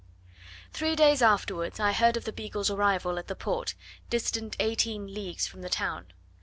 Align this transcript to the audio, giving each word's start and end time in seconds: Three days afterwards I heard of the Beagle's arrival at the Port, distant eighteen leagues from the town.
Three 0.73 0.95
days 0.95 1.21
afterwards 1.21 1.79
I 1.79 1.91
heard 1.91 2.17
of 2.17 2.25
the 2.25 2.33
Beagle's 2.33 2.71
arrival 2.71 3.19
at 3.19 3.27
the 3.27 3.35
Port, 3.35 3.75
distant 4.09 4.55
eighteen 4.59 5.13
leagues 5.13 5.45
from 5.45 5.61
the 5.61 5.69
town. 5.69 6.07